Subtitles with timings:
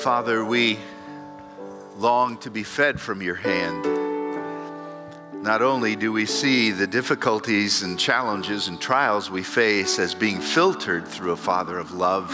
[0.00, 0.78] Father, we
[1.98, 3.84] long to be fed from your hand.
[5.42, 10.40] Not only do we see the difficulties and challenges and trials we face as being
[10.40, 12.30] filtered through a Father of love,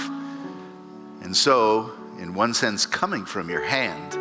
[1.22, 1.90] and so,
[2.20, 4.16] in one sense, coming from your hand,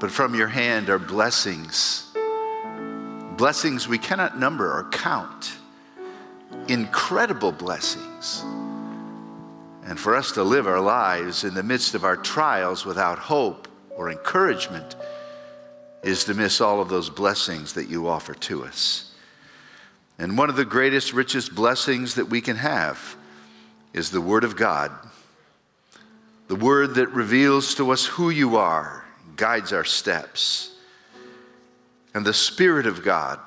[0.00, 2.10] but from your hand are blessings.
[3.36, 5.52] Blessings we cannot number or count.
[6.68, 8.42] Incredible blessings
[9.86, 13.68] and for us to live our lives in the midst of our trials without hope
[13.90, 14.96] or encouragement
[16.02, 19.14] is to miss all of those blessings that you offer to us.
[20.18, 23.16] And one of the greatest, richest blessings that we can have
[23.92, 24.90] is the Word of God.
[26.48, 29.04] The Word that reveals to us who you are,
[29.36, 30.74] guides our steps.
[32.12, 33.38] And the Spirit of God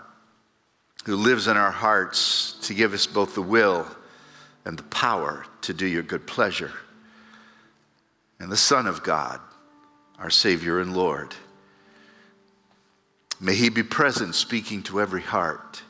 [1.05, 3.85] who lives in our hearts to give us both the will
[4.65, 6.73] and the power to do your good pleasure.
[8.39, 9.39] And the Son of God,
[10.17, 11.33] our Savior and Lord.
[13.39, 15.81] May He be present, speaking to every heart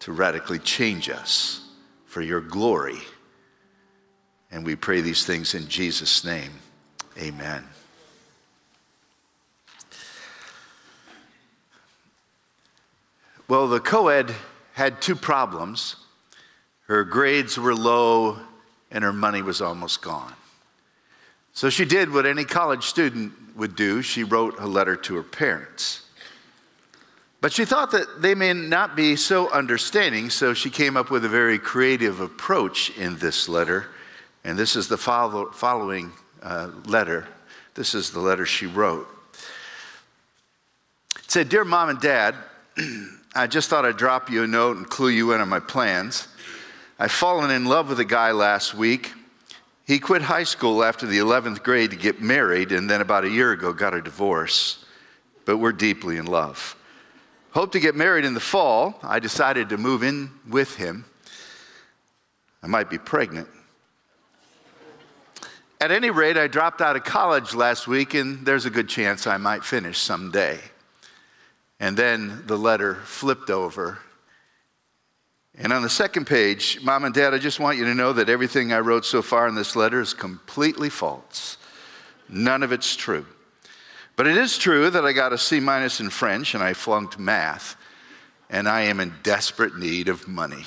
[0.00, 1.68] to radically change us
[2.06, 2.98] for your glory.
[4.50, 6.50] And we pray these things in Jesus' name.
[7.18, 7.64] Amen.
[13.48, 14.34] Well, the co ed
[14.72, 15.96] had two problems.
[16.92, 18.36] Her grades were low
[18.90, 20.34] and her money was almost gone.
[21.54, 25.22] So she did what any college student would do she wrote a letter to her
[25.22, 26.02] parents.
[27.40, 31.24] But she thought that they may not be so understanding, so she came up with
[31.24, 33.86] a very creative approach in this letter.
[34.44, 36.12] And this is the follow, following
[36.42, 37.26] uh, letter.
[37.72, 39.08] This is the letter she wrote.
[41.16, 42.34] It said Dear mom and dad,
[43.34, 46.28] I just thought I'd drop you a note and clue you in on my plans.
[47.02, 49.12] I've fallen in love with a guy last week.
[49.84, 53.28] He quit high school after the 11th grade to get married, and then about a
[53.28, 54.84] year ago got a divorce.
[55.44, 56.76] But we're deeply in love.
[57.50, 59.00] Hope to get married in the fall.
[59.02, 61.04] I decided to move in with him.
[62.62, 63.48] I might be pregnant.
[65.80, 69.26] At any rate, I dropped out of college last week, and there's a good chance
[69.26, 70.60] I might finish someday.
[71.80, 73.98] And then the letter flipped over
[75.58, 78.30] and on the second page, Mom and Dad, I just want you to know that
[78.30, 81.58] everything I wrote so far in this letter is completely false.
[82.28, 83.26] None of it's true.
[84.16, 87.18] But it is true that I got a C minus in French and I flunked
[87.18, 87.76] math,
[88.48, 90.64] and I am in desperate need of money.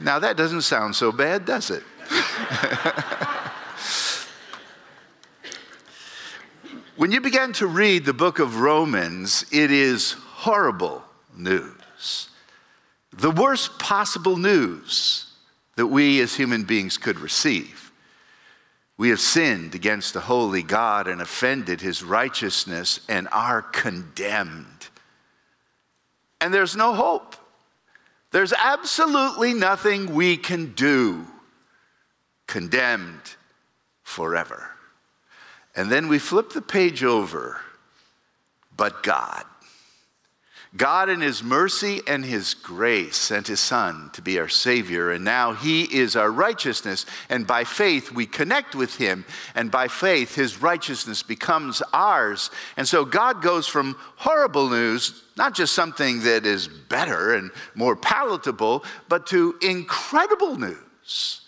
[0.00, 1.82] now, that doesn't sound so bad, does it?
[6.96, 11.02] when you begin to read the book of Romans, it is horrible
[11.36, 12.28] news
[13.18, 15.26] the worst possible news
[15.76, 17.92] that we as human beings could receive.
[18.96, 24.88] We have sinned against the holy God and offended his righteousness and are condemned.
[26.40, 27.36] And there's no hope.
[28.30, 31.26] There's absolutely nothing we can do.
[32.46, 33.36] Condemned
[34.02, 34.70] forever.
[35.74, 37.60] And then we flip the page over,
[38.76, 39.44] but God.
[40.76, 45.24] God, in His mercy and His grace, sent His Son to be our Savior, and
[45.24, 47.06] now He is our righteousness.
[47.28, 49.24] And by faith, we connect with Him,
[49.54, 52.50] and by faith, His righteousness becomes ours.
[52.76, 57.94] And so God goes from horrible news, not just something that is better and more
[57.94, 61.40] palatable, but to incredible news.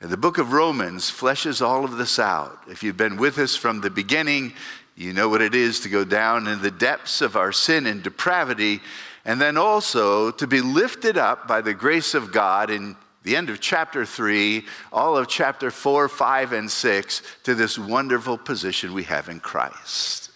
[0.00, 2.58] And the book of Romans fleshes all of this out.
[2.68, 4.52] If you've been with us from the beginning,
[4.96, 8.02] you know what it is to go down in the depths of our sin and
[8.02, 8.80] depravity,
[9.24, 13.50] and then also to be lifted up by the grace of God in the end
[13.50, 19.04] of chapter 3, all of chapter 4, 5, and 6, to this wonderful position we
[19.04, 20.30] have in Christ.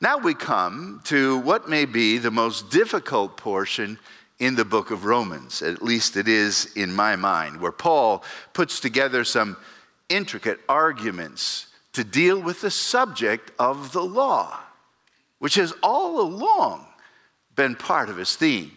[0.00, 3.98] Now we come to what may be the most difficult portion
[4.40, 8.80] in the book of Romans, at least it is in my mind, where Paul puts
[8.80, 9.56] together some
[10.08, 14.58] intricate arguments to deal with the subject of the law,
[15.38, 16.86] which has all along
[17.56, 18.72] been part of his theme.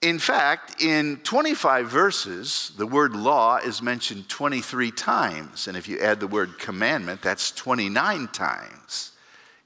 [0.00, 5.68] In fact, in 25 verses, the word law is mentioned 23 times.
[5.68, 9.12] And if you add the word commandment, that's 29 times.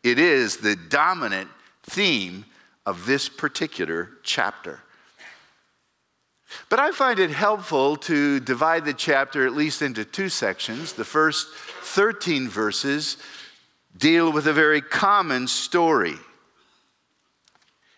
[0.02, 1.48] It is the dominant
[1.84, 2.44] theme
[2.84, 4.80] of this particular chapter.
[6.68, 10.92] But I find it helpful to divide the chapter at least into two sections.
[10.92, 11.48] The first
[11.82, 13.16] 13 verses
[13.96, 16.16] deal with a very common story.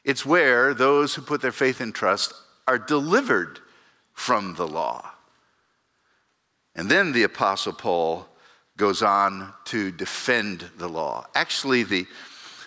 [0.04, 2.32] It's where those who put their faith and trust
[2.66, 3.60] are delivered
[4.14, 5.10] from the law.
[6.74, 8.26] And then the Apostle Paul
[8.76, 11.26] goes on to defend the law.
[11.34, 12.06] Actually, the,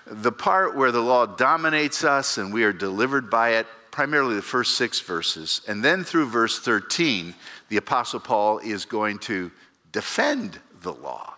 [0.06, 4.42] the part where the law dominates us and we are delivered by it, primarily the
[4.42, 5.62] first six verses.
[5.68, 7.36] And then through verse 13,
[7.70, 9.52] the Apostle Paul is going to
[9.92, 11.36] defend the law,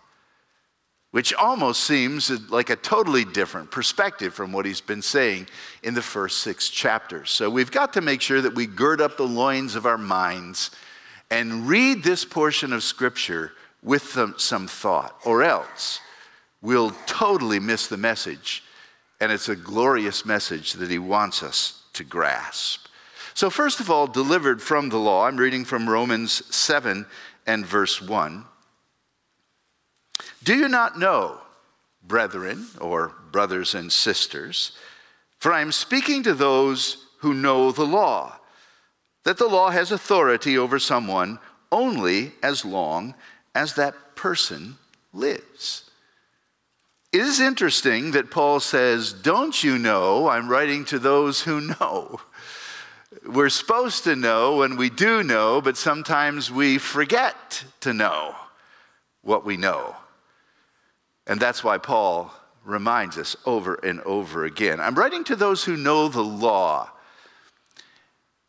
[1.11, 5.47] which almost seems like a totally different perspective from what he's been saying
[5.81, 7.29] in the first six chapters.
[7.29, 10.71] So we've got to make sure that we gird up the loins of our minds
[11.29, 15.99] and read this portion of Scripture with some thought, or else
[16.61, 18.63] we'll totally miss the message.
[19.19, 22.87] And it's a glorious message that he wants us to grasp.
[23.33, 27.05] So, first of all, delivered from the law, I'm reading from Romans 7
[27.47, 28.45] and verse 1.
[30.43, 31.39] Do you not know,
[32.03, 34.77] brethren, or brothers and sisters,
[35.39, 38.37] for I am speaking to those who know the law,
[39.23, 41.39] that the law has authority over someone
[41.71, 43.15] only as long
[43.55, 44.77] as that person
[45.13, 45.89] lives.
[47.13, 52.19] It is interesting that Paul says, Don't you know I'm writing to those who know?
[53.23, 58.33] We're supposed to know and we do know, but sometimes we forget to know
[59.21, 59.95] what we know.
[61.27, 62.33] And that's why Paul
[62.65, 64.79] reminds us over and over again.
[64.79, 66.89] I'm writing to those who know the law.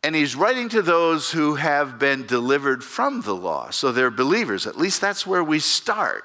[0.03, 3.69] And he's writing to those who have been delivered from the law.
[3.69, 4.67] So they're believers.
[4.67, 6.25] At least that's where we start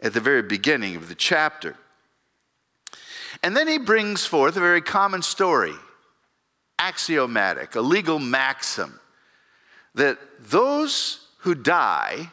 [0.00, 1.76] at the very beginning of the chapter.
[3.42, 5.74] And then he brings forth a very common story,
[6.78, 8.98] axiomatic, a legal maxim,
[9.94, 12.32] that those who die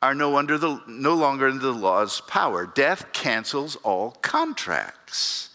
[0.00, 2.66] are no, under the, no longer under the law's power.
[2.66, 5.50] Death cancels all contracts.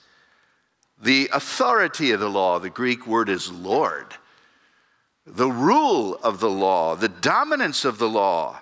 [1.02, 4.08] The authority of the law, the Greek word is Lord.
[5.26, 8.62] The rule of the law, the dominance of the law,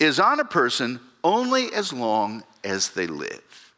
[0.00, 3.74] is on a person only as long as they live.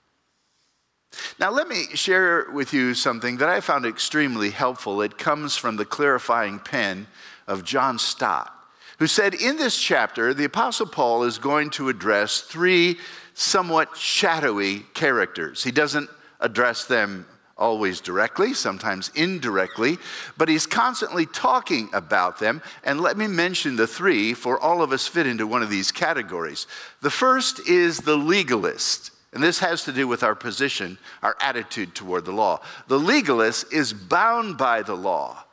[1.38, 5.00] Now, let me share with you something that I found extremely helpful.
[5.02, 7.06] It comes from the clarifying pen
[7.46, 8.52] of John Stott,
[8.99, 12.99] who said in this chapter, the Apostle Paul is going to address three
[13.35, 15.62] somewhat shadowy characters.
[15.62, 16.08] He doesn't
[16.41, 17.26] address them
[17.56, 19.99] always directly, sometimes indirectly,
[20.37, 22.61] but he's constantly talking about them.
[22.83, 25.93] And let me mention the three, for all of us fit into one of these
[25.93, 26.67] categories.
[27.01, 29.12] The first is the legalist.
[29.33, 32.61] And this has to do with our position, our attitude toward the law.
[32.87, 35.45] The legalist is bound by the law.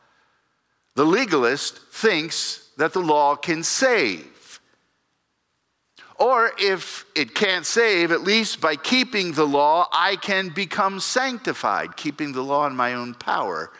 [0.95, 4.30] The legalist thinks that the law can save.
[6.21, 11.97] Or if it can't save, at least by keeping the law, I can become sanctified,
[11.97, 13.71] keeping the law in my own power.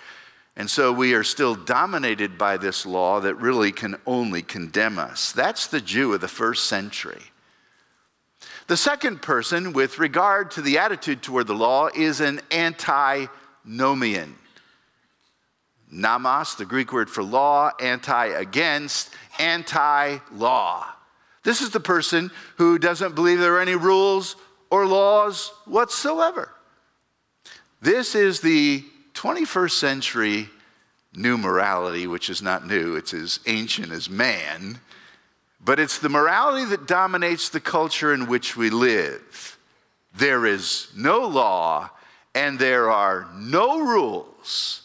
[0.56, 5.32] And so we are still dominated by this law that really can only condemn us.
[5.32, 7.22] That's the Jew of the first century.
[8.66, 14.36] The second person, with regard to the attitude toward the law, is an antinomian.
[15.92, 20.91] Nomos, the Greek word for law, anti against, anti law.
[21.44, 24.36] This is the person who doesn't believe there are any rules
[24.70, 26.50] or laws whatsoever.
[27.82, 28.84] This is the
[29.14, 30.50] 21st century
[31.14, 34.80] new morality, which is not new, it's as ancient as man,
[35.64, 39.58] but it's the morality that dominates the culture in which we live.
[40.16, 41.90] There is no law
[42.34, 44.84] and there are no rules,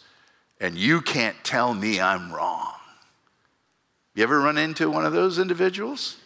[0.60, 2.72] and you can't tell me I'm wrong.
[4.14, 6.16] You ever run into one of those individuals?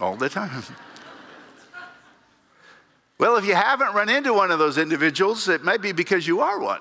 [0.00, 0.62] All the time.
[3.18, 6.40] well, if you haven't run into one of those individuals, it may be because you
[6.40, 6.80] are one.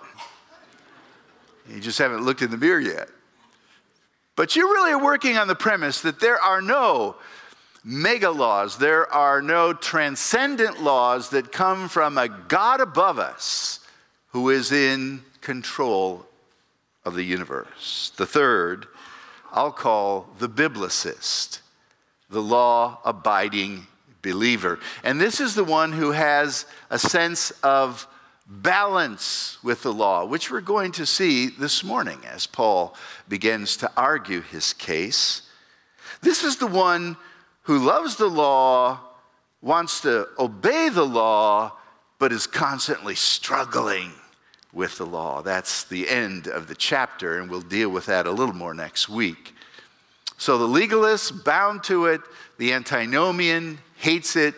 [1.70, 3.10] You just haven't looked in the mirror yet.
[4.36, 7.16] But you really are working on the premise that there are no
[7.84, 13.80] mega laws, there are no transcendent laws that come from a God above us
[14.30, 16.26] who is in control
[17.06, 18.12] of the universe.
[18.16, 18.88] The third,
[19.52, 21.60] I'll call the biblicist
[22.34, 23.88] the law abiding
[24.22, 24.80] believer.
[25.04, 28.08] And this is the one who has a sense of
[28.48, 32.96] balance with the law, which we're going to see this morning as Paul
[33.30, 35.44] begins to argue his case.
[36.22, 37.18] This is the one
[37.64, 39.00] who loves the law,
[39.62, 41.78] wants to obey the law,
[42.20, 44.12] but is constantly struggling
[44.74, 45.42] with the law.
[45.42, 49.08] That's the end of the chapter, and we'll deal with that a little more next
[49.08, 49.53] week.
[50.44, 52.20] So the legalist bound to it,
[52.58, 54.54] the antinomian hates it,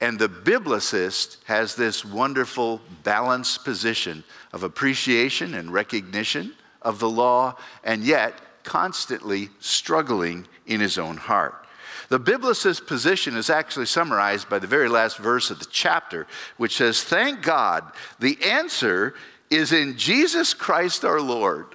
[0.00, 7.56] and the biblicist has this wonderful balanced position of appreciation and recognition of the law,
[7.84, 11.66] and yet constantly struggling in his own heart.
[12.08, 16.26] The biblicist's position is actually summarized by the very last verse of the chapter,
[16.56, 17.84] which says, Thank God,
[18.18, 19.12] the answer
[19.50, 21.66] is in Jesus Christ our Lord.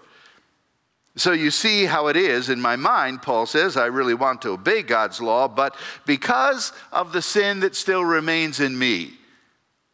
[1.18, 4.52] So you see how it is in my mind, Paul says, I really want to
[4.52, 9.14] obey God's law, but because of the sin that still remains in me,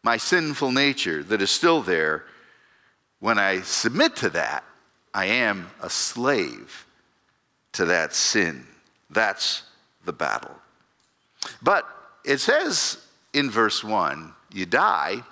[0.03, 2.25] my sinful nature that is still there,
[3.21, 4.65] when I submit to that,
[5.13, 6.85] I am a slave
[7.71, 8.67] to that sin.
[9.09, 9.63] That's
[10.03, 10.55] the battle.
[11.61, 11.87] But
[12.25, 12.97] it says
[13.33, 15.23] in verse 1 you die,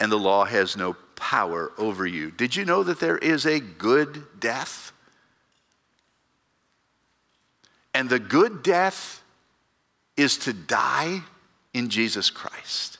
[0.00, 2.30] and the law has no power over you.
[2.30, 4.92] Did you know that there is a good death?
[7.92, 9.22] And the good death
[10.16, 11.22] is to die
[11.74, 12.98] in Jesus Christ.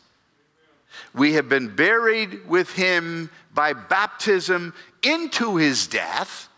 [1.15, 6.49] We have been buried with him by baptism into his death,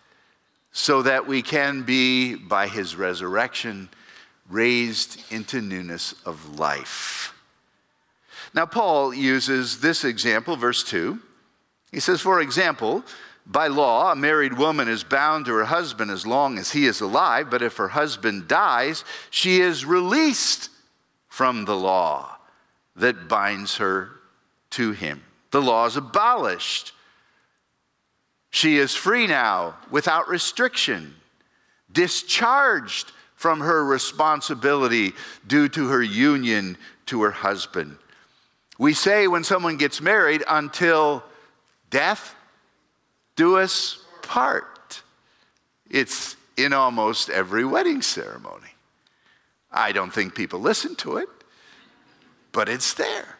[0.73, 3.89] so that we can be, by his resurrection,
[4.49, 7.35] raised into newness of life.
[8.55, 11.21] Now, Paul uses this example, verse 2.
[11.93, 13.05] He says, For example,
[13.47, 17.01] by law, a married woman is bound to her husband as long as he is
[17.01, 20.71] alive, but if her husband dies, she is released
[21.29, 22.37] from the law
[22.97, 24.11] that binds her
[24.71, 25.23] to him.
[25.51, 26.93] The law is abolished.
[28.51, 31.15] She is free now without restriction,
[31.91, 35.13] discharged from her responsibility
[35.47, 37.97] due to her union to her husband.
[38.79, 41.25] We say when someone gets married, until
[41.91, 42.35] death
[43.37, 45.03] do us part.
[45.91, 48.69] It's in almost every wedding ceremony.
[49.73, 51.29] I don't think people listen to it,
[52.53, 53.37] but it's there.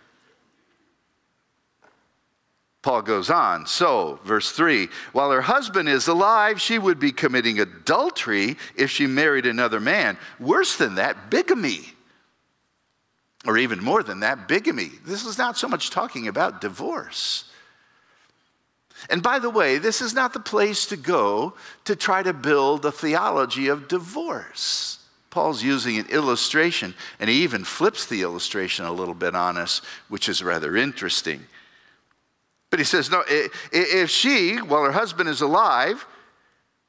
[2.83, 3.67] Paul goes on.
[3.67, 9.07] So, verse 3 while her husband is alive, she would be committing adultery if she
[9.07, 10.17] married another man.
[10.39, 11.93] Worse than that, bigamy.
[13.47, 14.91] Or even more than that, bigamy.
[15.05, 17.50] This is not so much talking about divorce.
[19.09, 21.55] And by the way, this is not the place to go
[21.85, 24.99] to try to build a theology of divorce.
[25.31, 29.81] Paul's using an illustration, and he even flips the illustration a little bit on us,
[30.09, 31.47] which is rather interesting.
[32.69, 36.05] But he says, no, if she, while her husband is alive,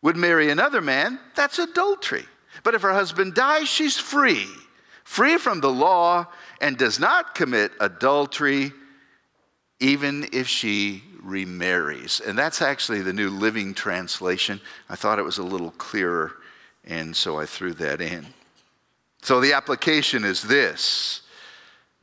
[0.02, 2.26] would marry another man, that's adultery.
[2.64, 4.48] But if her husband dies, she's free,
[5.04, 6.28] free from the law,
[6.60, 8.74] and does not commit adultery,
[9.80, 12.22] even if she remarries.
[12.26, 14.60] And that's actually the New Living Translation.
[14.90, 16.34] I thought it was a little clearer,
[16.84, 18.28] and so I threw that in.
[19.22, 21.22] So the application is this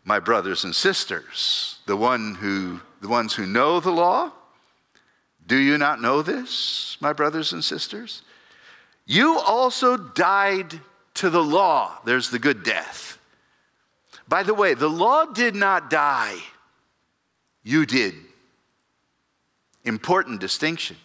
[0.05, 4.33] my brothers and sisters, the one who the ones who know the law.
[5.47, 8.23] Do you not know this, my brothers and sisters?
[9.07, 10.81] You also died
[11.15, 11.99] to the law.
[12.05, 13.19] There's the good death.
[14.29, 16.37] By the way, the law did not die,
[17.63, 18.15] you did.
[19.89, 20.99] Important distinction.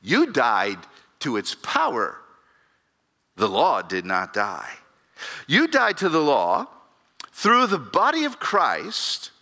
[0.00, 0.78] You died
[1.18, 2.18] to its power,
[3.34, 4.70] the law did not die.
[5.48, 6.68] You died to the law
[7.32, 9.32] through the body of Christ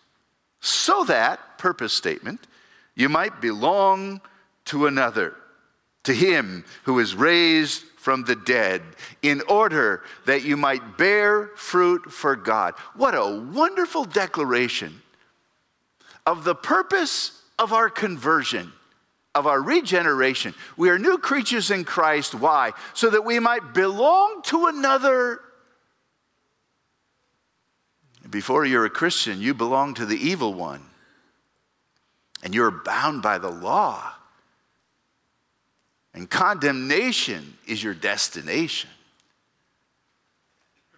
[0.61, 2.47] so that, purpose statement,
[2.95, 4.23] you might belong
[4.65, 5.35] to another,
[6.05, 8.81] to him who is raised from the dead,
[9.21, 12.73] in order that you might bear fruit for God.
[12.95, 15.03] What a wonderful declaration
[16.25, 18.73] of the purpose of our conversion,
[19.37, 20.55] of our regeneration.
[20.79, 22.35] We are new creatures in Christ.
[22.35, 22.73] Why?
[22.95, 25.41] So that we might belong to another
[28.31, 30.83] before you're a Christian, you belong to the evil one,
[32.43, 34.13] and you're bound by the law.
[36.13, 38.91] And condemnation is your destination.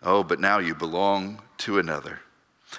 [0.03, 2.21] Oh, but now you belong to another.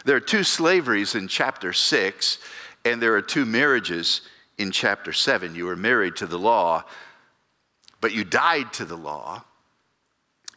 [0.05, 2.37] There are two slaveries in chapter 6,
[2.85, 4.21] and there are two marriages
[4.59, 5.55] in chapter 7.
[5.55, 6.83] You were married to the law,
[7.99, 9.43] but you died to the law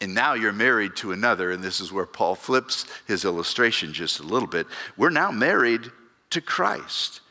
[0.03, 4.19] and now you're married to another, and this is where Paul flips his illustration just
[4.19, 4.67] a little bit.
[4.97, 5.89] We're now married
[6.31, 7.21] to Christ.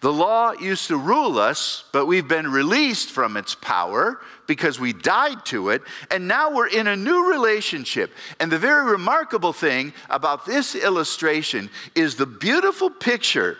[0.00, 4.94] The law used to rule us, but we've been released from its power because we
[4.94, 8.10] died to it, and now we're in a new relationship.
[8.40, 13.58] And the very remarkable thing about this illustration is the beautiful picture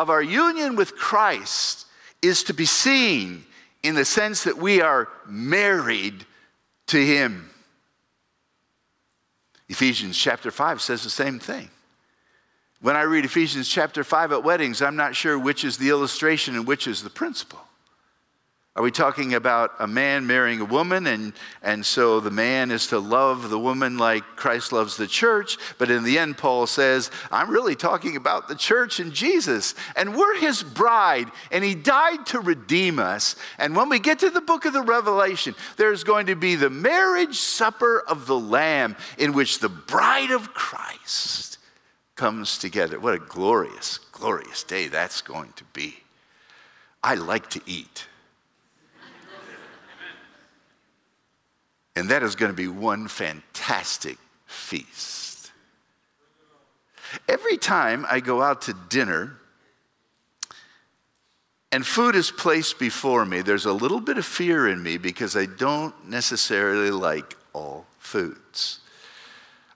[0.00, 1.84] of our union with Christ
[2.22, 3.44] is to be seen
[3.82, 6.24] in the sense that we are married
[6.86, 7.50] to Him.
[9.68, 11.68] Ephesians chapter 5 says the same thing.
[12.80, 16.56] When I read Ephesians chapter 5 at weddings, I'm not sure which is the illustration
[16.56, 17.60] and which is the principle.
[18.76, 22.86] Are we talking about a man marrying a woman, and, and so the man is
[22.86, 25.58] to love the woman like Christ loves the church?
[25.76, 30.14] But in the end, Paul says, I'm really talking about the church and Jesus, and
[30.14, 33.34] we're his bride, and he died to redeem us.
[33.58, 36.70] And when we get to the book of the Revelation, there's going to be the
[36.70, 41.58] marriage supper of the Lamb, in which the bride of Christ
[42.14, 43.00] comes together.
[43.00, 45.96] What a glorious, glorious day that's going to be.
[47.02, 48.06] I like to eat.
[52.00, 54.16] And that is going to be one fantastic
[54.46, 55.52] feast.
[57.28, 59.36] Every time I go out to dinner
[61.70, 65.36] and food is placed before me, there's a little bit of fear in me because
[65.36, 68.80] I don't necessarily like all foods.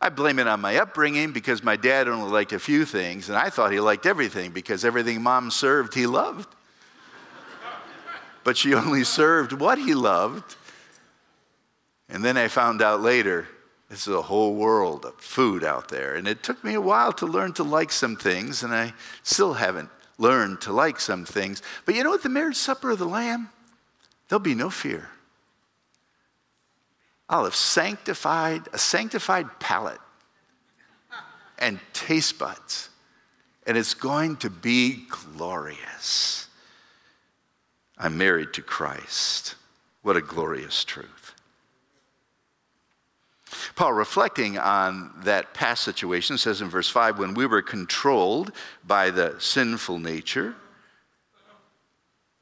[0.00, 3.36] I blame it on my upbringing because my dad only liked a few things, and
[3.36, 6.48] I thought he liked everything because everything mom served, he loved.
[8.44, 10.56] but she only served what he loved.
[12.08, 13.46] And then I found out later,
[13.88, 16.14] this is a whole world of food out there.
[16.14, 18.92] And it took me a while to learn to like some things, and I
[19.22, 21.62] still haven't learned to like some things.
[21.84, 22.22] But you know what?
[22.22, 23.50] The marriage supper of the Lamb,
[24.28, 25.08] there'll be no fear.
[27.28, 30.00] I'll have sanctified, a sanctified palate
[31.58, 32.90] and taste buds.
[33.66, 36.48] And it's going to be glorious.
[37.96, 39.54] I'm married to Christ.
[40.02, 41.23] What a glorious truth.
[43.74, 48.52] Paul, reflecting on that past situation, says in verse 5 when we were controlled
[48.86, 50.54] by the sinful nature,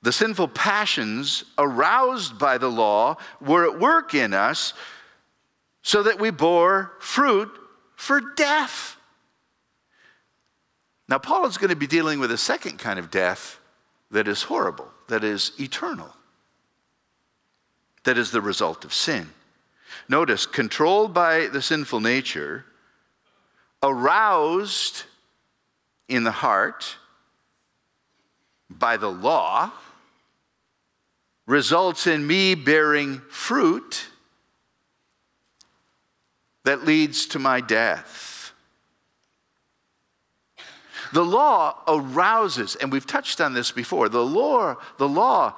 [0.02, 4.74] the sinful passions aroused by the law were at work in us
[5.82, 7.50] so that we bore fruit
[7.94, 8.96] for death.
[11.08, 13.60] Now, Paul is going to be dealing with a second kind of death
[14.10, 16.14] that is horrible, that is eternal,
[18.04, 19.28] that is the result of sin.
[20.08, 22.64] Notice, controlled by the sinful nature,
[23.82, 25.04] aroused
[26.08, 26.96] in the heart
[28.70, 29.70] by the law,
[31.46, 34.06] results in me bearing fruit
[36.64, 38.52] that leads to my death.
[41.12, 45.54] The law arouses, and we've touched on this before, the law, the law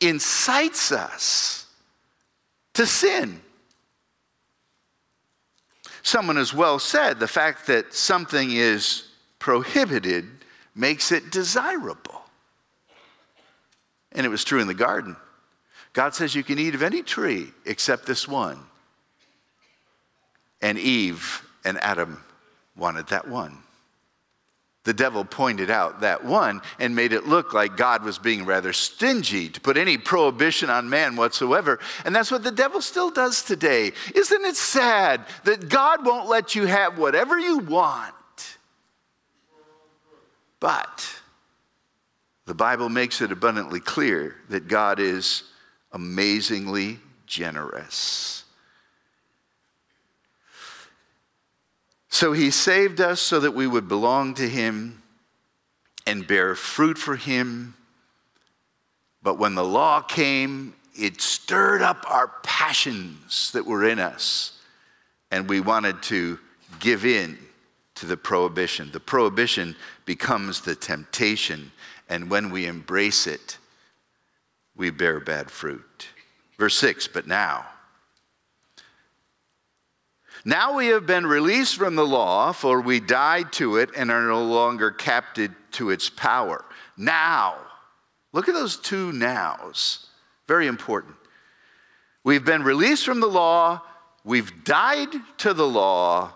[0.00, 1.66] incites us
[2.74, 3.40] to sin.
[6.02, 10.26] Someone has well said the fact that something is prohibited
[10.74, 12.22] makes it desirable.
[14.12, 15.16] And it was true in the garden.
[15.92, 18.58] God says you can eat of any tree except this one.
[20.60, 22.22] And Eve and Adam
[22.76, 23.58] wanted that one
[24.84, 28.72] the devil pointed out that one and made it look like God was being rather
[28.72, 31.78] stingy to put any prohibition on man whatsoever.
[32.04, 33.92] And that's what the devil still does today.
[34.14, 38.14] Isn't it sad that God won't let you have whatever you want?
[40.58, 41.20] But
[42.46, 45.44] the Bible makes it abundantly clear that God is
[45.92, 48.41] amazingly generous.
[52.12, 55.02] So he saved us so that we would belong to him
[56.06, 57.74] and bear fruit for him.
[59.22, 64.60] But when the law came, it stirred up our passions that were in us,
[65.30, 66.38] and we wanted to
[66.80, 67.38] give in
[67.94, 68.90] to the prohibition.
[68.92, 71.72] The prohibition becomes the temptation,
[72.10, 73.56] and when we embrace it,
[74.76, 76.08] we bear bad fruit.
[76.58, 77.64] Verse 6 But now,
[80.44, 84.26] now we have been released from the law, for we died to it and are
[84.26, 86.64] no longer captive to its power.
[86.96, 87.56] Now,
[88.32, 90.06] look at those two nows.
[90.48, 91.14] Very important.
[92.24, 93.82] We've been released from the law,
[94.24, 96.34] we've died to the law.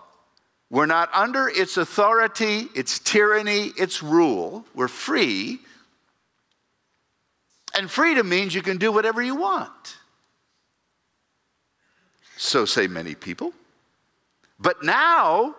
[0.69, 4.65] We're not under its authority, its tyranny, its rule.
[4.75, 5.59] We're free.
[7.73, 9.97] And freedom means you can do whatever you want.
[12.35, 13.53] So say many people.
[14.59, 15.55] But now,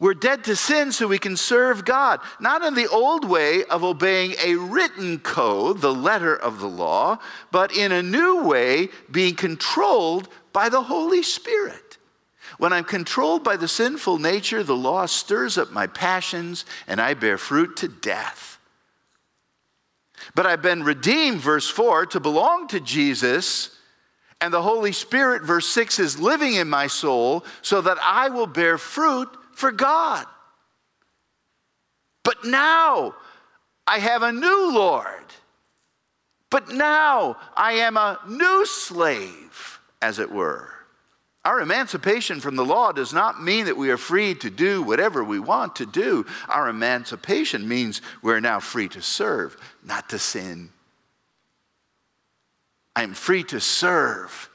[0.00, 3.82] we're dead to sin so we can serve God, not in the old way of
[3.82, 7.18] obeying a written code, the letter of the law,
[7.50, 11.98] but in a new way, being controlled by the Holy Spirit.
[12.58, 17.14] When I'm controlled by the sinful nature, the law stirs up my passions and I
[17.14, 18.58] bear fruit to death.
[20.34, 23.77] But I've been redeemed, verse 4, to belong to Jesus
[24.40, 28.46] and the Holy Spirit, verse 6, is living in my soul so that I will
[28.46, 30.26] bear fruit for God.
[32.22, 33.16] But now
[33.86, 35.24] I have a new Lord,
[36.50, 40.70] But now I am a new slave, as it were.
[41.44, 45.22] Our emancipation from the law does not mean that we are free to do whatever
[45.24, 46.26] we want to do.
[46.48, 50.70] Our emancipation means we're now free to serve, not to sin.
[52.98, 54.50] I'm free to serve,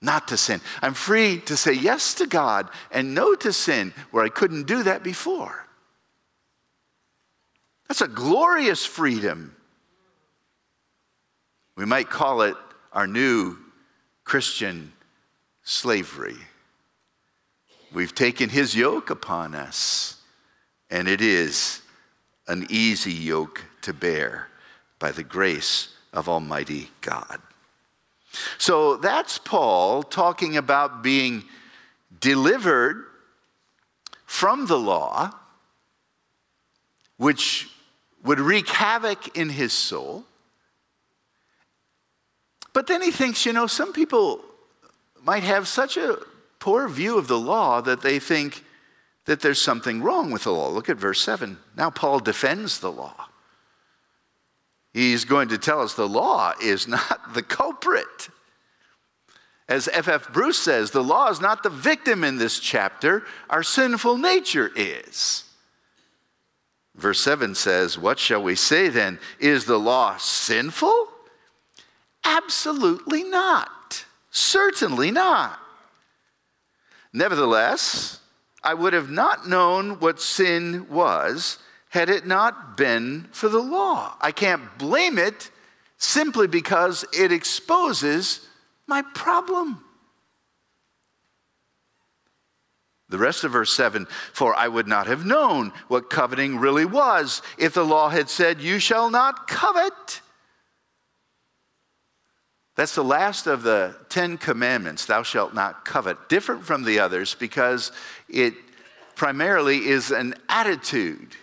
[0.00, 0.60] not to sin.
[0.82, 4.82] I'm free to say yes to God and no to sin where I couldn't do
[4.82, 5.64] that before.
[7.86, 9.54] That's a glorious freedom.
[11.76, 12.56] We might call it
[12.92, 13.58] our new
[14.24, 14.92] Christian
[15.62, 16.38] slavery.
[17.94, 20.16] We've taken his yoke upon us,
[20.90, 21.80] and it is
[22.48, 24.48] an easy yoke to bear
[24.98, 27.40] by the grace of Almighty God.
[28.58, 31.44] So that's Paul talking about being
[32.20, 33.06] delivered
[34.26, 35.32] from the law,
[37.18, 37.68] which
[38.24, 40.24] would wreak havoc in his soul.
[42.72, 44.40] But then he thinks, you know, some people
[45.22, 46.18] might have such a
[46.58, 48.64] poor view of the law that they think
[49.26, 50.68] that there's something wrong with the law.
[50.68, 51.58] Look at verse 7.
[51.76, 53.28] Now, Paul defends the law.
[54.92, 58.28] He's going to tell us the law is not the culprit.
[59.68, 60.08] As F.F.
[60.08, 60.32] F.
[60.32, 65.44] Bruce says, the law is not the victim in this chapter, our sinful nature is.
[66.94, 69.18] Verse 7 says, What shall we say then?
[69.38, 71.08] Is the law sinful?
[72.24, 74.04] Absolutely not.
[74.30, 75.58] Certainly not.
[77.12, 78.20] Nevertheless,
[78.62, 81.58] I would have not known what sin was
[81.92, 84.16] had it not been for the law.
[84.18, 85.50] I can't blame it
[85.98, 88.48] simply because it exposes
[88.86, 89.84] my problem.
[93.10, 97.42] The rest of verse 7 For I would not have known what coveting really was
[97.58, 100.22] if the law had said, You shall not covet.
[102.74, 106.30] That's the last of the Ten Commandments, thou shalt not covet.
[106.30, 107.92] Different from the others because
[108.30, 108.54] it
[109.14, 111.36] primarily is an attitude.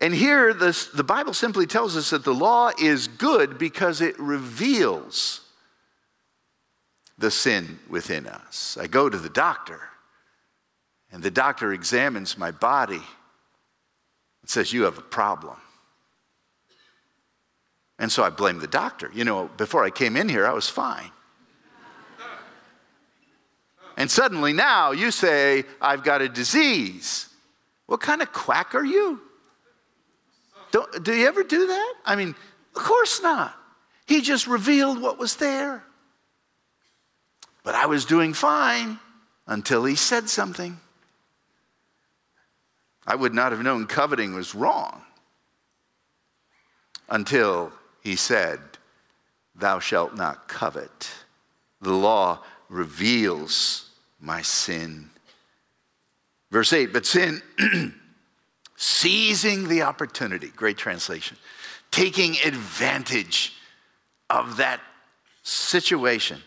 [0.00, 4.18] And here, this, the Bible simply tells us that the law is good because it
[4.18, 5.40] reveals
[7.18, 8.76] the sin within us.
[8.78, 9.80] I go to the doctor,
[11.10, 15.56] and the doctor examines my body and says, You have a problem.
[17.98, 19.10] And so I blame the doctor.
[19.14, 21.10] You know, before I came in here, I was fine.
[23.96, 27.30] And suddenly now you say, I've got a disease.
[27.86, 29.22] What kind of quack are you?
[30.76, 31.94] Don't, do you ever do that?
[32.04, 32.34] I mean,
[32.76, 33.58] of course not.
[34.04, 35.82] He just revealed what was there.
[37.62, 38.98] But I was doing fine
[39.46, 40.78] until he said something.
[43.06, 45.00] I would not have known coveting was wrong
[47.08, 48.60] until he said,
[49.54, 51.10] Thou shalt not covet.
[51.80, 53.88] The law reveals
[54.20, 55.08] my sin.
[56.50, 57.40] Verse 8, but sin,
[58.76, 61.36] seizing the opportunity, great translation,
[61.90, 63.54] taking advantage
[64.30, 64.80] of that
[65.42, 66.42] situation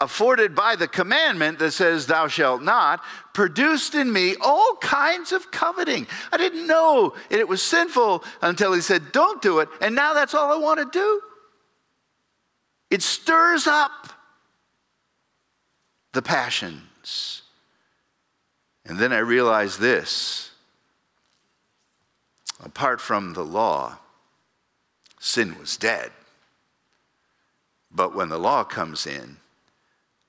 [0.00, 5.50] afforded by the commandment that says, Thou shalt not, produced in me all kinds of
[5.50, 6.06] coveting.
[6.32, 9.68] I didn't know it was sinful until he said, Don't do it.
[9.80, 11.20] And now that's all I want to do.
[12.90, 14.12] It stirs up
[16.12, 17.42] the passions.
[18.84, 20.50] And then I realized this
[22.64, 23.98] apart from the law,
[25.20, 26.10] sin was dead.
[27.90, 29.36] But when the law comes in,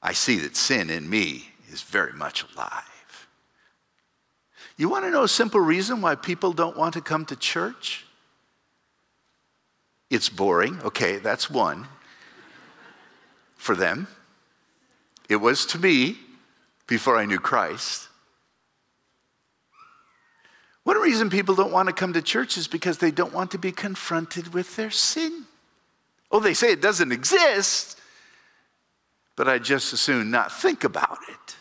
[0.01, 3.27] I see that sin in me is very much alive.
[4.77, 8.05] You want to know a simple reason why people don't want to come to church?
[10.09, 10.79] It's boring.
[10.83, 11.87] Okay, that's one
[13.55, 14.07] for them.
[15.27, 16.17] It was to me
[16.85, 18.09] before I knew Christ.
[20.85, 23.57] One reason people don't want to come to church is because they don't want to
[23.57, 25.45] be confronted with their sin.
[26.31, 27.99] Oh, they say it doesn't exist,
[29.35, 31.55] but I'd just as soon not think about it.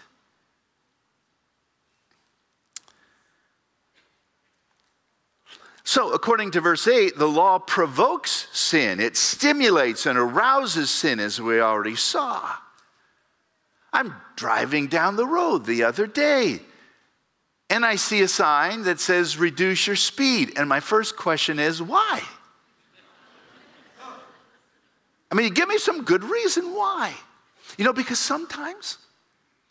[5.85, 11.41] So, according to verse 8, the law provokes sin, it stimulates and arouses sin, as
[11.41, 12.57] we already saw.
[13.91, 16.61] I'm driving down the road the other day,
[17.71, 20.53] and I see a sign that says reduce your speed.
[20.57, 22.23] And my first question is, why?
[25.31, 27.13] I mean, give me some good reason why.
[27.77, 28.99] You know, because sometimes,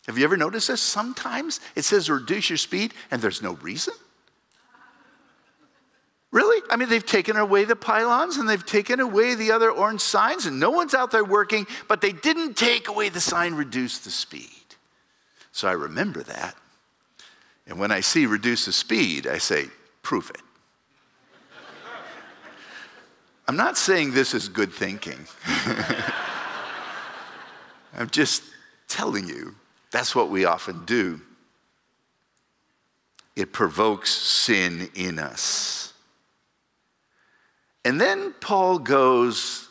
[0.06, 0.82] have you ever noticed this?
[0.82, 3.94] Sometimes it says reduce your speed and there's no reason.
[6.30, 6.60] Really?
[6.68, 10.46] I mean, they've taken away the pylons and they've taken away the other orange signs,
[10.46, 14.10] and no one's out there working, but they didn't take away the sign, reduce the
[14.10, 14.50] speed.
[15.52, 16.56] So I remember that.
[17.66, 19.66] And when I see reduce the speed, I say,
[20.02, 20.42] prove it.
[23.48, 25.26] I'm not saying this is good thinking.
[27.96, 28.42] I'm just
[28.88, 29.54] telling you
[29.90, 31.20] that's what we often do.
[33.36, 35.92] It provokes sin in us.
[37.84, 39.68] And then Paul goes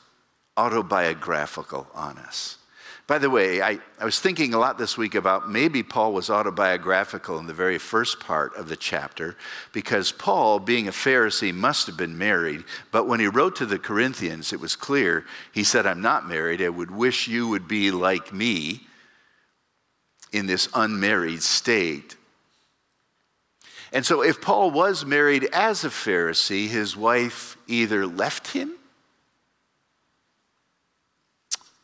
[0.55, 2.57] autobiographical on us.
[3.05, 6.29] By the way, I, I was thinking a lot this week about maybe Paul was
[6.29, 9.35] autobiographical in the very first part of the chapter
[9.73, 12.63] because Paul, being a Pharisee, must have been married.
[12.91, 15.25] But when he wrote to the Corinthians, it was clear.
[15.51, 16.61] He said, I'm not married.
[16.61, 18.87] I would wish you would be like me
[20.31, 22.15] in this unmarried state.
[23.91, 28.73] And so, if Paul was married as a Pharisee, his wife either left him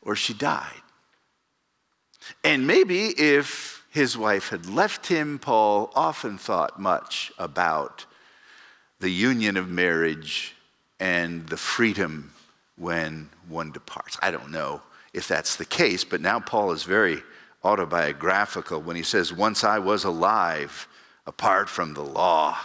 [0.01, 0.81] or she died.
[2.43, 8.05] And maybe if his wife had left him, Paul often thought much about
[8.99, 10.55] the union of marriage
[10.99, 12.33] and the freedom
[12.77, 14.17] when one departs.
[14.21, 14.81] I don't know
[15.13, 17.23] if that's the case, but now Paul is very
[17.63, 20.87] autobiographical when he says, Once I was alive
[21.25, 22.57] apart from the law.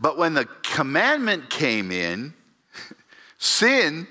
[0.00, 2.34] But when the commandment came in,
[3.38, 4.06] sin,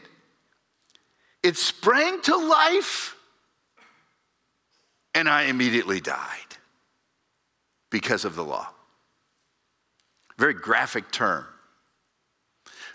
[1.44, 3.17] it sprang to life
[5.18, 6.58] and I immediately died
[7.90, 8.68] because of the law.
[10.38, 11.44] Very graphic term.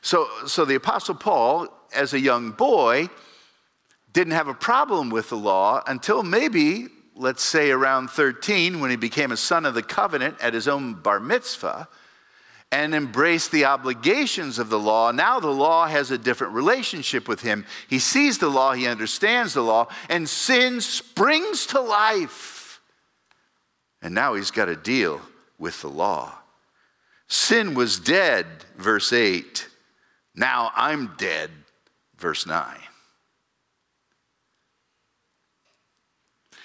[0.02, 3.10] So, so the Apostle Paul, as a young boy,
[4.12, 8.96] didn't have a problem with the law until maybe, let's say, around 13, when he
[8.96, 11.88] became a son of the covenant at his own bar mitzvah
[12.72, 15.12] and embraced the obligations of the law.
[15.12, 17.66] Now the law has a different relationship with him.
[17.86, 22.80] He sees the law, he understands the law, and sin springs to life.
[24.00, 25.20] And now he's got to deal
[25.58, 26.32] with the law.
[27.28, 28.46] Sin was dead,
[28.78, 29.68] verse 8.
[30.34, 31.50] Now I'm dead,
[32.16, 32.78] verse 9.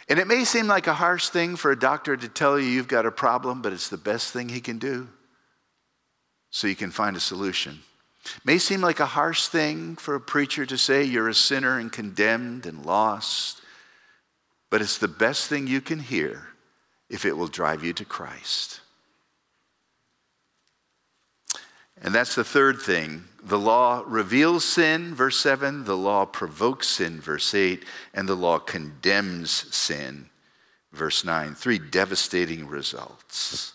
[0.10, 2.88] And it may seem like a harsh thing for a doctor to tell you you've
[2.88, 5.10] got a problem, but it's the best thing he can do
[6.52, 7.80] so you can find a solution.
[8.44, 11.92] May seem like a harsh thing for a preacher to say you're a sinner and
[11.92, 13.62] condemned and lost,
[14.70, 16.48] but it's the best thing you can hear
[17.10, 18.82] if it will drive you to Christ.
[22.02, 23.24] And that's the third thing.
[23.42, 25.86] The law reveals sin, verse 7.
[25.86, 27.84] The law provokes sin, verse 8.
[28.14, 30.30] And the law condemns sin,
[30.92, 31.56] verse 9.
[31.56, 33.74] Three devastating results.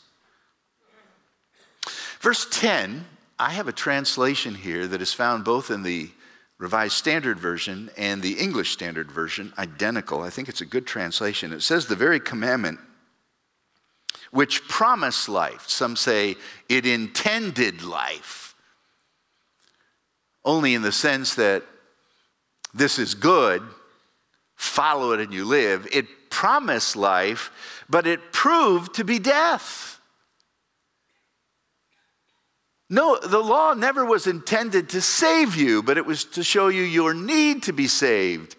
[2.22, 3.04] Verse 10,
[3.36, 6.08] I have a translation here that is found both in the
[6.56, 10.22] Revised Standard Version and the English Standard Version, identical.
[10.22, 11.52] I think it's a good translation.
[11.52, 12.78] It says the very commandment
[14.30, 15.68] which promised life.
[15.68, 16.36] Some say
[16.68, 18.54] it intended life.
[20.44, 21.64] Only in the sense that
[22.72, 23.62] this is good,
[24.54, 25.88] follow it and you live.
[25.90, 27.50] It promised life,
[27.90, 29.98] but it proved to be death.
[32.92, 36.82] No, the law never was intended to save you, but it was to show you
[36.82, 38.54] your need to be saved.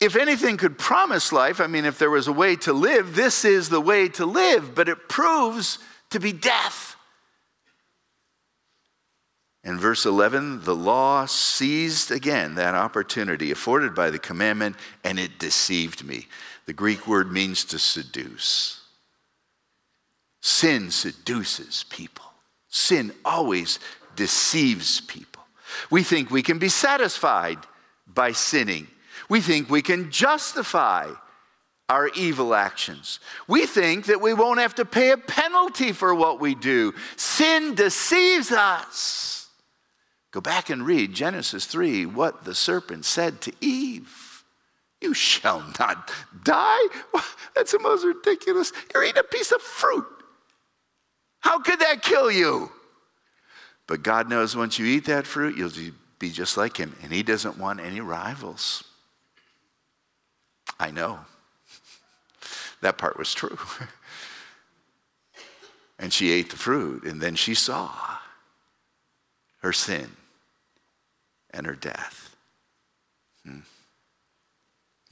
[0.00, 3.44] If anything could promise life, I mean, if there was a way to live, this
[3.44, 6.94] is the way to live, but it proves to be death.
[9.64, 15.40] In verse 11, the law seized again that opportunity afforded by the commandment, and it
[15.40, 16.28] deceived me.
[16.66, 18.82] The Greek word means to seduce.
[20.40, 22.29] Sin seduces people.
[22.70, 23.78] Sin always
[24.16, 25.42] deceives people.
[25.90, 27.58] We think we can be satisfied
[28.06, 28.86] by sinning.
[29.28, 31.10] We think we can justify
[31.88, 33.18] our evil actions.
[33.48, 36.94] We think that we won't have to pay a penalty for what we do.
[37.16, 39.48] Sin deceives us.
[40.30, 44.44] Go back and read Genesis 3 what the serpent said to Eve.
[45.00, 46.12] You shall not
[46.44, 46.86] die.
[47.56, 48.72] That's the most ridiculous.
[48.94, 50.06] You're eating a piece of fruit.
[51.40, 52.70] How could that kill you?
[53.86, 57.22] But God knows once you eat that fruit, you'll be just like Him, and He
[57.22, 58.84] doesn't want any rivals.
[60.78, 61.20] I know.
[62.82, 63.58] That part was true.
[65.98, 67.90] and she ate the fruit, and then she saw
[69.60, 70.16] her sin
[71.50, 72.34] and her death.
[73.44, 73.58] Hmm.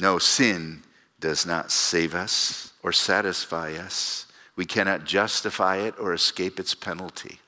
[0.01, 0.83] No, sin
[1.21, 4.25] does not save us or satisfy us.
[4.59, 7.39] We cannot justify it or escape its penalty.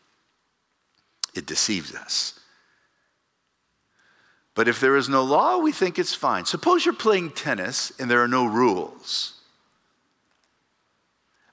[1.35, 2.39] it deceives us.
[4.55, 6.45] But if there is no law, we think it's fine.
[6.45, 9.41] Suppose you're playing tennis and there are no rules.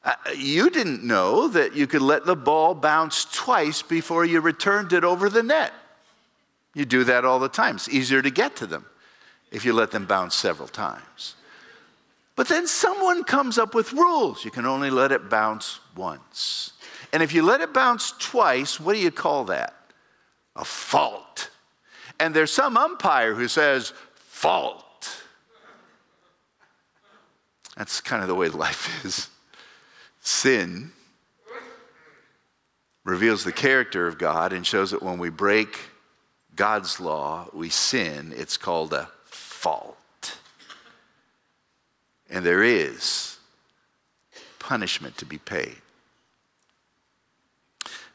[0.03, 4.93] Uh, you didn't know that you could let the ball bounce twice before you returned
[4.93, 5.73] it over the net.
[6.75, 7.77] You do that all the time.
[7.77, 8.85] It's easier to get to them
[9.51, 11.36] if you let them bounce several times.
[12.37, 14.45] But then someone comes up with rules.
[14.45, 16.73] You can only let it bounce once.
[17.11, 19.73] And if you let it bounce twice, what do you call that?
[20.55, 21.49] A fault.
[22.19, 24.85] And there's some umpire who says, fault.
[27.75, 29.29] That's kind of the way life is.
[30.21, 30.91] Sin
[33.03, 35.79] reveals the character of God and shows that when we break
[36.55, 38.31] God's law, we sin.
[38.37, 39.97] It's called a fault.
[42.29, 43.37] And there is
[44.59, 45.77] punishment to be paid.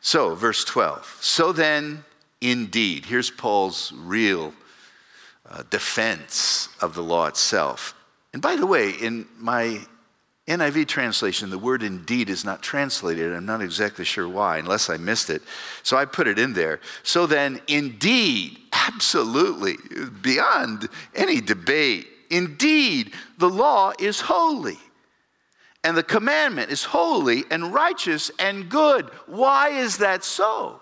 [0.00, 1.18] So, verse 12.
[1.20, 2.04] So then,
[2.40, 4.52] indeed, here's Paul's real
[5.48, 7.94] uh, defense of the law itself.
[8.32, 9.80] And by the way, in my
[10.48, 13.32] NIV translation, the word indeed is not translated.
[13.32, 15.42] I'm not exactly sure why, unless I missed it.
[15.84, 16.80] So I put it in there.
[17.04, 19.76] So then, indeed, absolutely,
[20.20, 24.78] beyond any debate, indeed, the law is holy.
[25.84, 29.08] And the commandment is holy and righteous and good.
[29.26, 30.80] Why is that so?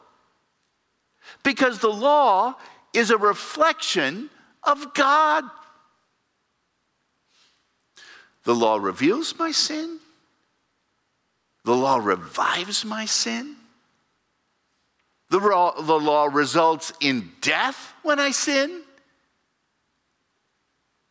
[1.42, 2.54] Because the law
[2.92, 4.30] is a reflection
[4.62, 5.44] of God.
[8.44, 9.98] The law reveals my sin.
[11.64, 13.56] The law revives my sin.
[15.30, 18.82] The law, the law results in death when I sin.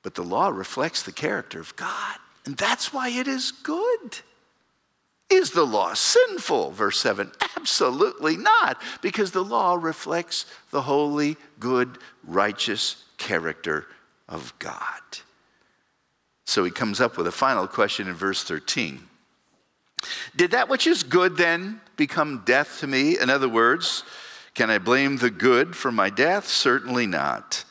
[0.04, 2.18] But the law reflects the character of God.
[2.46, 4.20] And that's why it is good.
[5.30, 6.72] Is the law sinful?
[6.72, 13.86] Verse 7 Absolutely not, because the law reflects the holy, good, righteous character
[14.28, 15.02] of God.
[16.46, 19.04] So he comes up with a final question in verse 13.
[20.36, 23.20] Did that which is good then become death to me?
[23.20, 24.04] In other words,
[24.56, 26.48] can I blame the good for my death?
[26.48, 27.66] Certainly not.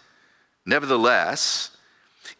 [0.64, 1.76] Nevertheless,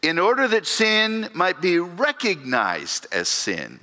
[0.01, 3.79] in order that sin might be recognized as sin.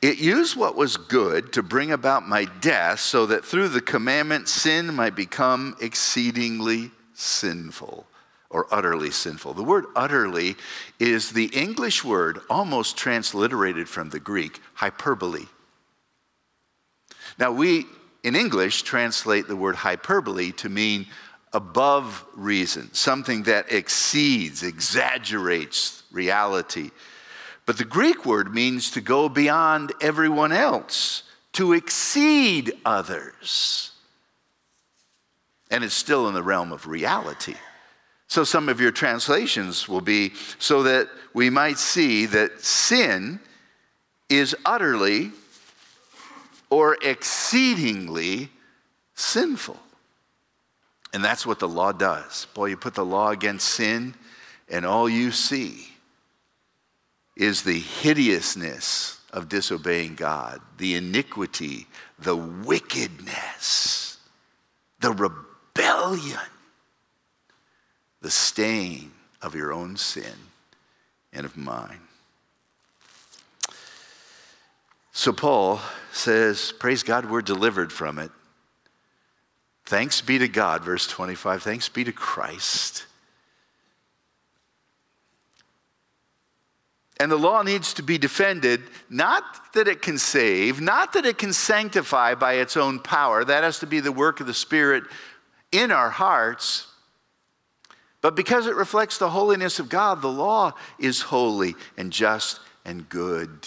[0.00, 4.48] It used what was good to bring about my death so that through the commandment
[4.48, 8.06] sin might become exceedingly sinful
[8.50, 9.54] or utterly sinful.
[9.54, 10.56] The word utterly
[11.00, 15.46] is the English word almost transliterated from the Greek, hyperbole.
[17.38, 17.86] Now, we
[18.22, 21.06] in English translate the word hyperbole to mean
[21.52, 26.90] above reason, something that exceeds, exaggerates reality.
[27.66, 33.92] But the Greek word means to go beyond everyone else, to exceed others.
[35.70, 37.56] And it's still in the realm of reality.
[38.26, 43.40] So some of your translations will be so that we might see that sin
[44.28, 45.32] is utterly
[46.70, 48.50] or exceedingly
[49.14, 49.78] sinful.
[51.18, 52.46] And that's what the law does.
[52.54, 54.14] Boy, you put the law against sin,
[54.68, 55.88] and all you see
[57.36, 61.88] is the hideousness of disobeying God, the iniquity,
[62.20, 64.18] the wickedness,
[65.00, 66.38] the rebellion,
[68.20, 69.10] the stain
[69.42, 70.36] of your own sin
[71.32, 71.98] and of mine.
[75.10, 75.80] So Paul
[76.12, 78.30] says, Praise God, we're delivered from it.
[79.88, 81.62] Thanks be to God, verse 25.
[81.62, 83.06] Thanks be to Christ.
[87.18, 91.38] And the law needs to be defended, not that it can save, not that it
[91.38, 93.46] can sanctify by its own power.
[93.46, 95.04] That has to be the work of the Spirit
[95.72, 96.86] in our hearts.
[98.20, 103.08] But because it reflects the holiness of God, the law is holy and just and
[103.08, 103.66] good.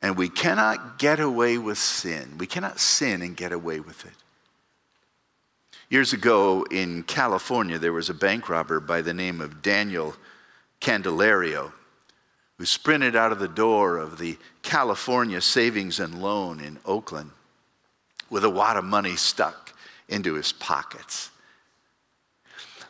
[0.00, 2.36] And we cannot get away with sin.
[2.38, 4.12] We cannot sin and get away with it.
[5.90, 10.14] Years ago in California, there was a bank robber by the name of Daniel
[10.80, 11.72] Candelario
[12.58, 17.30] who sprinted out of the door of the California Savings and Loan in Oakland
[18.28, 19.72] with a wad of money stuck
[20.08, 21.30] into his pockets.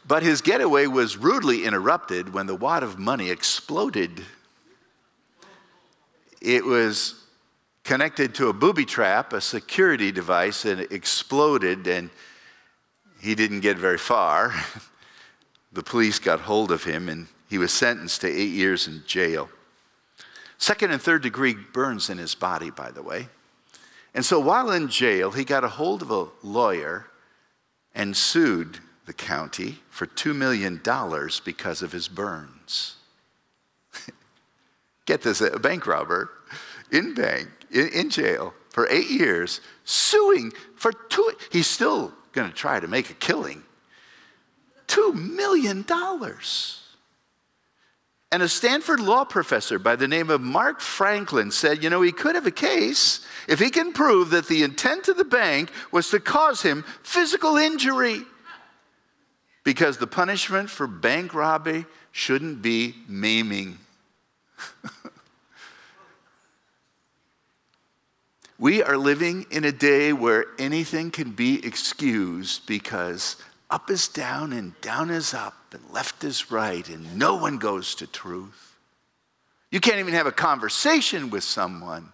[0.06, 4.24] But his getaway was rudely interrupted when the wad of money exploded
[6.40, 7.24] it was
[7.84, 12.10] connected to a booby trap, a security device, and it exploded, and
[13.20, 14.52] he didn't get very far.
[15.72, 19.48] the police got hold of him, and he was sentenced to eight years in jail.
[20.58, 23.28] Second and third degree burns in his body, by the way.
[24.14, 27.06] And so while in jail, he got a hold of a lawyer
[27.94, 30.80] and sued the county for $2 million
[31.44, 32.97] because of his burns.
[35.08, 36.28] Get this a bank robber
[36.92, 42.54] in bank, in, in jail for eight years, suing for two, he's still going to
[42.54, 43.62] try to make a killing.
[44.88, 45.82] $2 million.
[48.30, 52.12] And a Stanford law professor by the name of Mark Franklin said, you know, he
[52.12, 56.10] could have a case if he can prove that the intent of the bank was
[56.10, 58.24] to cause him physical injury.
[59.64, 63.78] Because the punishment for bank robbery shouldn't be maiming.
[68.58, 73.36] we are living in a day where anything can be excused because
[73.70, 77.94] up is down and down is up and left is right and no one goes
[77.94, 78.76] to truth.
[79.70, 82.12] You can't even have a conversation with someone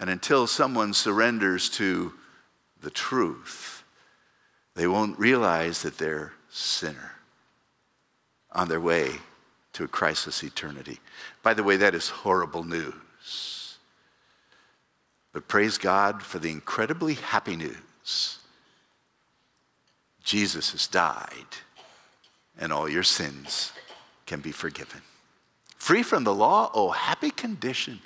[0.00, 2.12] and until someone surrenders to
[2.80, 3.84] the truth,
[4.74, 7.12] they won't realize that they're sinner
[8.50, 9.10] on their way
[9.74, 10.98] to a crisis eternity.
[11.42, 13.53] By the way, that is horrible news.
[15.34, 18.38] But praise God for the incredibly happy news
[20.22, 21.58] Jesus has died,
[22.58, 23.72] and all your sins
[24.24, 25.02] can be forgiven.
[25.76, 28.00] Free from the law, oh, happy condition.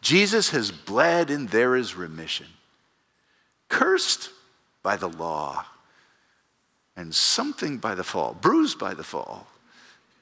[0.00, 2.46] Jesus has bled, and there is remission.
[3.68, 4.30] Cursed
[4.82, 5.66] by the law,
[6.96, 9.46] and something by the fall, bruised by the fall,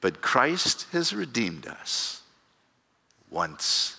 [0.01, 2.21] but Christ has redeemed us
[3.29, 3.95] once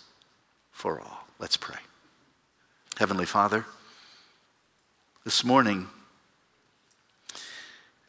[0.73, 1.27] for all.
[1.39, 1.79] Let's pray.
[3.01, 3.65] Heavenly Father,
[5.25, 5.89] this morning,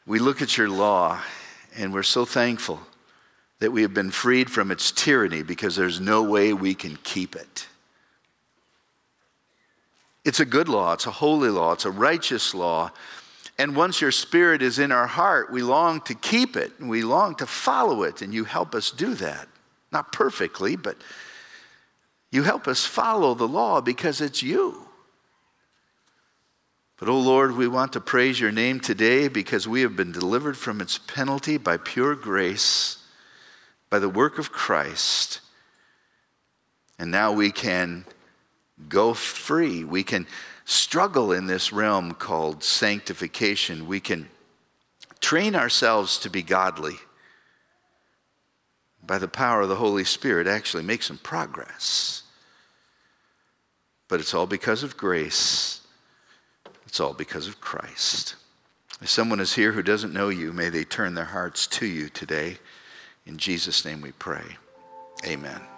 [0.06, 1.22] we look at your law
[1.78, 2.82] and we're so thankful
[3.60, 7.38] that we have been freed from its tyranny because there's no way we can keep
[7.38, 7.70] it.
[10.26, 12.92] It's a good law, it's a holy law, it's a righteous law.
[13.58, 17.02] And once your spirit is in our heart, we long to keep it and we
[17.02, 19.48] long to follow it, and you help us do that.
[19.94, 20.98] Not perfectly, but
[22.32, 24.88] you help us follow the law because it's you.
[26.98, 30.56] But, oh Lord, we want to praise your name today because we have been delivered
[30.56, 32.98] from its penalty by pure grace,
[33.90, 35.42] by the work of Christ.
[37.00, 38.06] And now we can
[38.88, 39.84] go free.
[39.84, 40.28] We can
[40.66, 43.88] struggle in this realm called sanctification.
[43.88, 44.30] We can
[45.20, 46.98] train ourselves to be godly
[49.04, 52.21] by the power of the Holy Spirit, actually make some progress.
[54.12, 55.82] But it's all because of grace
[56.92, 58.36] it's all because of Christ.
[59.02, 62.10] If someone is here who doesn't know you, may they turn their hearts to you
[62.10, 62.58] today.
[63.26, 64.58] In Jesus' name we pray.
[65.26, 65.71] Amen.